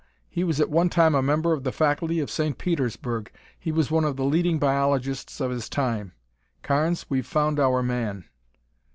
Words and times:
He 0.29 0.43
was 0.43 0.59
at 0.59 0.71
one 0.71 0.89
time 0.89 1.13
a 1.13 1.21
member 1.21 1.53
of 1.53 1.63
the 1.63 1.71
faculty 1.71 2.19
of 2.21 2.31
St. 2.31 2.57
Petersburg. 2.57 3.31
He 3.59 3.71
was 3.71 3.91
one 3.91 4.03
of 4.03 4.15
the 4.15 4.25
leading 4.25 4.57
biologists 4.57 5.39
of 5.39 5.51
his 5.51 5.69
time. 5.69 6.13
Carnes, 6.63 7.05
we've 7.07 7.27
found 7.27 7.59
our 7.59 7.83
man." 7.83 8.25